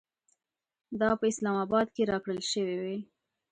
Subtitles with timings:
[0.99, 2.97] دا په اسلام اباد کې راکړل شوې وې.